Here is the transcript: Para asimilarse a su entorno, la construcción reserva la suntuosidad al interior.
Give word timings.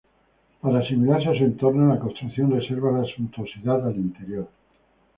Para 0.61 0.79
asimilarse 0.79 1.29
a 1.29 1.37
su 1.37 1.43
entorno, 1.43 1.93
la 1.93 1.99
construcción 1.99 2.49
reserva 2.49 3.03
la 3.03 3.05
suntuosidad 3.05 3.85
al 3.87 3.97
interior. 3.97 4.49